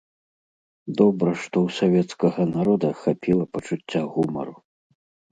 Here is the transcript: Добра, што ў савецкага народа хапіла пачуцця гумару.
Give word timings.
Добра, 1.01 1.33
што 1.41 1.57
ў 1.67 1.75
савецкага 1.79 2.41
народа 2.53 2.89
хапіла 3.01 3.45
пачуцця 3.57 4.01
гумару. 4.15 4.55